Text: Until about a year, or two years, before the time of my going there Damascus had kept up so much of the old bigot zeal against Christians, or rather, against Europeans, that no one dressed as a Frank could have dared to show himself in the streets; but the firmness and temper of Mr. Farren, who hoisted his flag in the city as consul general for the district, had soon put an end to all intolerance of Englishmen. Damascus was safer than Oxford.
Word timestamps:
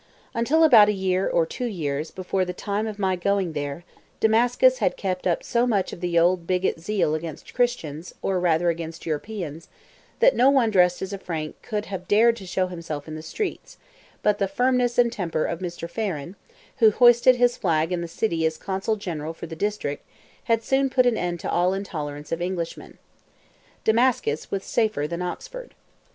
Until 0.33 0.63
about 0.63 0.89
a 0.89 0.93
year, 0.93 1.29
or 1.29 1.45
two 1.45 1.67
years, 1.67 2.09
before 2.09 2.43
the 2.43 2.53
time 2.53 2.87
of 2.87 2.97
my 2.97 3.15
going 3.15 3.53
there 3.53 3.83
Damascus 4.19 4.79
had 4.79 4.97
kept 4.97 5.27
up 5.27 5.43
so 5.43 5.67
much 5.67 5.93
of 5.93 6.01
the 6.01 6.17
old 6.17 6.47
bigot 6.47 6.79
zeal 6.79 7.13
against 7.13 7.53
Christians, 7.53 8.11
or 8.23 8.39
rather, 8.39 8.69
against 8.71 9.05
Europeans, 9.05 9.67
that 10.19 10.35
no 10.35 10.49
one 10.49 10.71
dressed 10.71 11.03
as 11.03 11.13
a 11.13 11.19
Frank 11.19 11.61
could 11.61 11.85
have 11.85 12.07
dared 12.07 12.35
to 12.37 12.47
show 12.47 12.65
himself 12.65 13.07
in 13.07 13.13
the 13.13 13.21
streets; 13.21 13.77
but 14.23 14.39
the 14.39 14.47
firmness 14.47 14.97
and 14.97 15.13
temper 15.13 15.45
of 15.45 15.59
Mr. 15.59 15.87
Farren, 15.87 16.35
who 16.77 16.89
hoisted 16.89 17.35
his 17.35 17.55
flag 17.55 17.91
in 17.91 18.01
the 18.01 18.07
city 18.07 18.43
as 18.43 18.57
consul 18.57 18.95
general 18.95 19.35
for 19.35 19.45
the 19.45 19.55
district, 19.55 20.03
had 20.45 20.63
soon 20.63 20.89
put 20.89 21.05
an 21.05 21.15
end 21.15 21.39
to 21.41 21.51
all 21.51 21.75
intolerance 21.75 22.31
of 22.31 22.41
Englishmen. 22.41 22.97
Damascus 23.83 24.49
was 24.49 24.63
safer 24.63 25.05
than 25.07 25.21
Oxford. 25.21 25.75